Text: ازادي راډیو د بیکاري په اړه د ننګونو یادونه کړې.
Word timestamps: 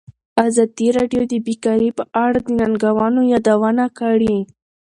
ازادي 0.47 0.87
راډیو 0.97 1.21
د 1.31 1.33
بیکاري 1.47 1.89
په 1.97 2.03
اړه 2.23 2.39
د 2.45 2.47
ننګونو 2.59 3.21
یادونه 3.33 3.85
کړې. 3.99 4.37